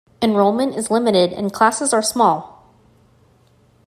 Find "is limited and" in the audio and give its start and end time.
0.75-1.53